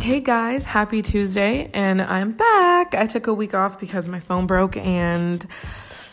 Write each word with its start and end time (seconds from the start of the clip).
Hey 0.00 0.20
guys, 0.20 0.64
happy 0.64 1.00
Tuesday, 1.00 1.70
and 1.72 2.02
I'm 2.02 2.32
back. 2.32 2.94
I 2.94 3.06
took 3.06 3.28
a 3.28 3.34
week 3.34 3.54
off 3.54 3.80
because 3.80 4.08
my 4.08 4.20
phone 4.20 4.46
broke, 4.46 4.76
and 4.76 5.44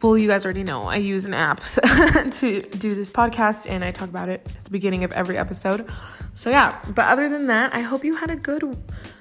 well, 0.00 0.16
you 0.16 0.28
guys 0.28 0.44
already 0.44 0.62
know 0.62 0.84
I 0.84 0.96
use 0.96 1.26
an 1.26 1.34
app 1.34 1.60
to 1.64 2.62
do 2.62 2.94
this 2.94 3.10
podcast, 3.10 3.68
and 3.68 3.84
I 3.84 3.90
talk 3.90 4.08
about 4.08 4.28
it 4.28 4.46
at 4.46 4.64
the 4.64 4.70
beginning 4.70 5.02
of 5.02 5.12
every 5.12 5.36
episode. 5.36 5.90
So, 6.34 6.50
yeah, 6.50 6.80
but 6.94 7.06
other 7.06 7.28
than 7.28 7.48
that, 7.48 7.74
I 7.74 7.80
hope 7.80 8.04
you 8.04 8.14
had 8.14 8.30
a 8.30 8.36
good 8.36 8.76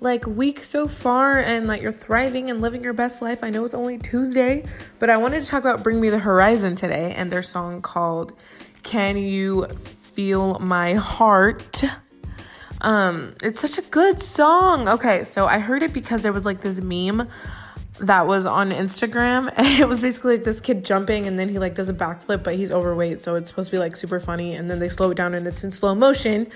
like 0.00 0.26
week 0.26 0.62
so 0.62 0.86
far 0.88 1.38
and 1.38 1.66
like 1.66 1.80
you're 1.80 1.90
thriving 1.90 2.50
and 2.50 2.60
living 2.60 2.84
your 2.84 2.92
best 2.92 3.22
life. 3.22 3.42
I 3.42 3.50
know 3.50 3.64
it's 3.64 3.74
only 3.74 3.98
Tuesday, 3.98 4.66
but 4.98 5.08
I 5.08 5.16
wanted 5.16 5.40
to 5.40 5.46
talk 5.46 5.62
about 5.62 5.82
Bring 5.82 6.00
Me 6.00 6.10
the 6.10 6.18
Horizon 6.18 6.76
today 6.76 7.14
and 7.16 7.30
their 7.30 7.42
song 7.42 7.80
called 7.80 8.34
Can 8.82 9.16
You 9.16 9.66
Feel 9.66 10.58
My 10.58 10.94
Heart? 10.94 11.84
Um, 12.80 13.34
it's 13.42 13.60
such 13.60 13.78
a 13.78 13.88
good 13.88 14.20
song. 14.20 14.88
Okay, 14.88 15.24
so 15.24 15.46
I 15.46 15.58
heard 15.58 15.82
it 15.82 15.92
because 15.92 16.22
there 16.22 16.32
was 16.32 16.44
like 16.44 16.60
this 16.60 16.80
meme 16.80 17.28
that 18.00 18.26
was 18.26 18.44
on 18.44 18.70
Instagram 18.70 19.52
and 19.56 19.80
it 19.80 19.88
was 19.88 20.00
basically 20.00 20.36
like 20.36 20.44
this 20.44 20.60
kid 20.60 20.84
jumping 20.84 21.26
and 21.26 21.38
then 21.38 21.48
he 21.48 21.58
like 21.58 21.74
does 21.74 21.88
a 21.88 21.94
backflip 21.94 22.42
but 22.42 22.56
he's 22.56 22.72
overweight 22.72 23.20
so 23.20 23.36
it's 23.36 23.48
supposed 23.48 23.70
to 23.70 23.76
be 23.76 23.78
like 23.78 23.94
super 23.94 24.18
funny 24.18 24.54
and 24.54 24.68
then 24.68 24.80
they 24.80 24.88
slow 24.88 25.10
it 25.10 25.16
down 25.16 25.34
and 25.34 25.46
it's 25.46 25.64
in 25.64 25.70
slow 25.70 25.94
motion. 25.94 26.50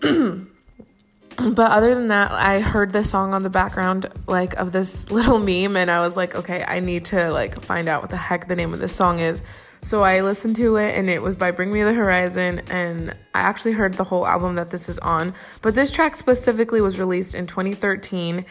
but 0.00 1.70
other 1.70 1.94
than 1.94 2.08
that, 2.08 2.32
I 2.32 2.60
heard 2.60 2.92
this 2.92 3.10
song 3.10 3.34
on 3.34 3.42
the 3.42 3.50
background 3.50 4.06
like 4.26 4.54
of 4.54 4.72
this 4.72 5.10
little 5.12 5.38
meme 5.38 5.76
and 5.76 5.90
I 5.90 6.00
was 6.00 6.16
like, 6.16 6.34
okay, 6.34 6.64
I 6.66 6.80
need 6.80 7.04
to 7.06 7.30
like 7.30 7.62
find 7.62 7.88
out 7.88 8.02
what 8.02 8.10
the 8.10 8.16
heck 8.16 8.48
the 8.48 8.56
name 8.56 8.74
of 8.74 8.80
this 8.80 8.94
song 8.94 9.20
is. 9.20 9.42
So 9.84 10.04
I 10.04 10.20
listened 10.20 10.54
to 10.56 10.76
it 10.76 10.96
and 10.96 11.10
it 11.10 11.20
was 11.22 11.34
by 11.34 11.50
Bring 11.50 11.72
Me 11.72 11.82
the 11.82 11.92
Horizon 11.92 12.60
and 12.70 13.10
I 13.34 13.40
actually 13.40 13.72
heard 13.72 13.94
the 13.94 14.04
whole 14.04 14.24
album 14.24 14.54
that 14.54 14.70
this 14.70 14.88
is 14.88 14.96
on. 15.00 15.34
But 15.60 15.74
this 15.74 15.90
track 15.90 16.14
specifically 16.14 16.80
was 16.80 17.00
released 17.00 17.34
in 17.34 17.48
2013 17.48 18.46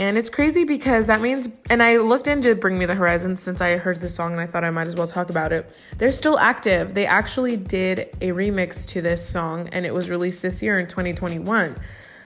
and 0.00 0.18
it's 0.18 0.28
crazy 0.28 0.64
because 0.64 1.06
that 1.06 1.20
means 1.20 1.48
and 1.70 1.80
I 1.80 1.98
looked 1.98 2.26
into 2.26 2.56
Bring 2.56 2.76
Me 2.76 2.86
the 2.86 2.96
Horizon 2.96 3.36
since 3.36 3.60
I 3.60 3.76
heard 3.76 4.00
this 4.00 4.16
song 4.16 4.32
and 4.32 4.40
I 4.40 4.46
thought 4.46 4.64
I 4.64 4.70
might 4.70 4.88
as 4.88 4.96
well 4.96 5.06
talk 5.06 5.30
about 5.30 5.52
it. 5.52 5.72
They're 5.96 6.10
still 6.10 6.40
active. 6.40 6.94
They 6.94 7.06
actually 7.06 7.56
did 7.56 8.00
a 8.20 8.30
remix 8.32 8.84
to 8.88 9.00
this 9.00 9.26
song 9.26 9.68
and 9.68 9.86
it 9.86 9.94
was 9.94 10.10
released 10.10 10.42
this 10.42 10.60
year 10.60 10.80
in 10.80 10.88
2021. 10.88 11.76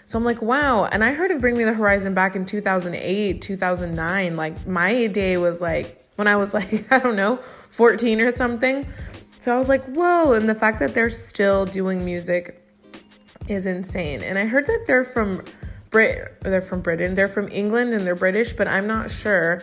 So 0.09 0.17
I'm 0.17 0.25
like, 0.25 0.41
wow. 0.41 0.87
And 0.87 1.05
I 1.05 1.13
heard 1.13 1.31
of 1.33 1.43
Bring 1.43 1.59
Me 1.59 1.65
the 1.65 1.75
Horizon 1.75 2.15
back 2.15 2.35
in 2.35 2.47
2008, 2.47 3.43
2009. 3.43 4.37
Like 4.37 4.67
my 4.67 5.07
day 5.09 5.37
was 5.37 5.61
like 5.61 6.01
when 6.17 6.27
I 6.27 6.37
was 6.37 6.55
like, 6.59 6.91
I 6.91 6.99
don't 6.99 7.15
know, 7.15 7.37
14 7.37 8.23
or 8.23 8.33
something. 8.33 8.87
So 9.41 9.55
I 9.55 9.59
was 9.59 9.69
like, 9.69 9.85
whoa. 9.85 10.33
And 10.33 10.49
the 10.49 10.55
fact 10.55 10.79
that 10.79 10.95
they're 10.95 11.11
still 11.11 11.67
doing 11.67 12.07
music 12.07 12.59
is 13.51 13.67
insane. 13.67 14.23
And 14.23 14.39
I 14.39 14.47
heard 14.47 14.67
that 14.67 14.85
they're 14.87 15.05
from 15.05 15.45
Brit 15.91 16.41
they're 16.41 16.63
from 16.63 16.81
Britain. 16.81 17.15
They're 17.15 17.29
from 17.29 17.51
England 17.51 17.93
and 17.93 18.07
they're 18.07 18.15
British, 18.15 18.55
but 18.55 18.67
I'm 18.67 18.87
not 18.87 19.11
sure 19.11 19.63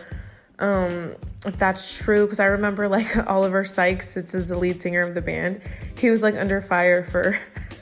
um, 0.60 1.16
if 1.44 1.56
that's 1.58 1.98
true 1.98 2.24
because 2.24 2.38
I 2.38 2.46
remember 2.46 2.86
like 2.86 3.16
Oliver 3.26 3.64
Sykes, 3.64 4.16
it's 4.16 4.30
the 4.30 4.56
lead 4.56 4.80
singer 4.80 5.02
of 5.02 5.16
the 5.16 5.22
band. 5.22 5.60
He 5.98 6.08
was 6.08 6.22
like 6.22 6.36
under 6.36 6.60
fire 6.60 7.02
for 7.02 7.36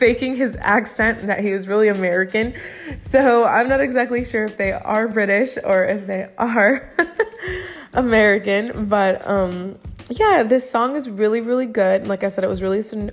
faking 0.04 0.36
his 0.36 0.54
accent 0.60 1.26
that 1.28 1.40
he 1.40 1.50
was 1.50 1.66
really 1.66 1.88
American. 1.88 2.52
So 2.98 3.46
I'm 3.46 3.70
not 3.70 3.80
exactly 3.80 4.22
sure 4.22 4.44
if 4.44 4.58
they 4.58 4.70
are 4.70 5.08
British 5.08 5.56
or 5.64 5.86
if 5.86 6.06
they 6.06 6.28
are 6.36 6.92
American, 7.94 8.86
but 8.86 9.26
um 9.26 9.78
yeah, 10.10 10.42
this 10.42 10.68
song 10.70 10.94
is 10.94 11.08
really 11.08 11.40
really 11.40 11.64
good. 11.64 12.06
Like 12.06 12.22
I 12.22 12.28
said 12.28 12.44
it 12.44 12.48
was 12.48 12.60
released 12.62 12.92
in 12.92 13.12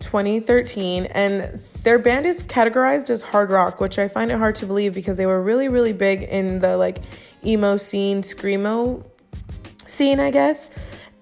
2013 0.00 1.04
and 1.04 1.60
their 1.84 2.00
band 2.00 2.26
is 2.26 2.42
categorized 2.42 3.08
as 3.08 3.22
hard 3.22 3.50
rock, 3.50 3.80
which 3.80 3.96
I 3.96 4.08
find 4.08 4.32
it 4.32 4.38
hard 4.38 4.56
to 4.56 4.66
believe 4.66 4.94
because 4.94 5.16
they 5.18 5.26
were 5.26 5.40
really 5.40 5.68
really 5.68 5.92
big 5.92 6.24
in 6.24 6.58
the 6.58 6.76
like 6.76 7.02
emo 7.44 7.76
scene, 7.76 8.22
screamo 8.22 9.04
scene, 9.86 10.18
I 10.18 10.32
guess. 10.32 10.66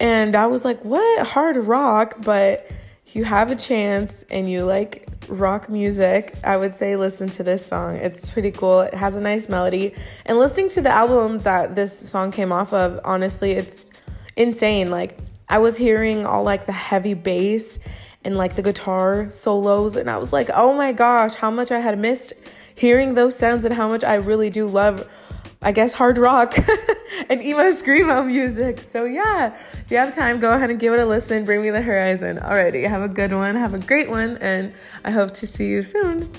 And 0.01 0.35
I 0.35 0.47
was 0.47 0.65
like, 0.65 0.83
"What? 0.83 1.27
Hard 1.27 1.59
rock?" 1.59 2.17
But 2.25 2.67
you 3.09 3.25
have 3.25 3.51
a 3.51 3.57
chance 3.57 4.25
and 4.25 4.51
you 4.51 4.65
like 4.65 5.09
rock 5.29 5.69
music, 5.69 6.37
I 6.43 6.57
would 6.57 6.75
say 6.75 6.97
listen 6.97 7.29
to 7.31 7.43
this 7.43 7.65
song. 7.65 7.97
It's 7.97 8.31
pretty 8.31 8.51
cool. 8.51 8.81
It 8.83 8.95
has 8.95 9.15
a 9.15 9.21
nice 9.21 9.49
melody. 9.49 9.95
And 10.27 10.39
listening 10.39 10.69
to 10.71 10.81
the 10.81 10.91
album 10.91 11.39
that 11.41 11.75
this 11.75 11.97
song 11.97 12.31
came 12.31 12.51
off 12.51 12.73
of, 12.73 13.01
honestly, 13.05 13.53
it's 13.53 13.91
insane. 14.37 14.91
Like 14.91 15.19
I 15.49 15.59
was 15.59 15.77
hearing 15.77 16.27
all 16.27 16.43
like 16.43 16.67
the 16.67 16.73
heavy 16.73 17.15
bass 17.15 17.79
and 18.25 18.37
like 18.37 18.57
the 18.57 18.63
guitar 18.63 19.31
solos 19.31 19.97
and 19.97 20.11
I 20.11 20.17
was 20.17 20.33
like, 20.33 20.51
"Oh 20.55 20.75
my 20.75 20.93
gosh, 20.93 21.35
how 21.35 21.51
much 21.51 21.71
I 21.71 21.81
had 21.81 21.99
missed 21.99 22.33
hearing 22.75 23.15
those 23.15 23.37
sounds 23.37 23.65
and 23.65 23.75
how 23.75 23.89
much 23.89 24.03
I 24.03 24.15
really 24.17 24.51
do 24.51 24.67
love 24.67 25.09
I 25.63 25.73
guess 25.73 25.93
hard 25.93 26.19
rock 26.19 26.55
and 27.29 27.43
emo 27.43 27.71
screamo 27.71 28.27
music. 28.27 28.81
So 28.81 29.05
yeah, 29.05 29.57
if 29.73 29.91
you 29.91 29.97
have 29.97 30.15
time, 30.15 30.39
go 30.39 30.53
ahead 30.53 30.71
and 30.71 30.79
give 30.79 30.93
it 30.93 31.01
a 31.01 31.07
listen. 31.07 31.45
Bring 31.45 31.63
me 31.63 31.71
the 31.71 31.83
horizon. 31.83 32.39
Alrighty, 32.39 32.89
have 32.89 33.03
a 33.03 33.09
good 33.09 33.33
one, 33.33 33.57
have 33.57 33.75
a 33.75 33.79
great 33.79 34.11
one, 34.11 34.39
and 34.39 34.73
I 35.05 35.11
hope 35.11 35.33
to 35.35 35.47
see 35.47 35.69
you 35.69 35.83
soon. 35.83 36.31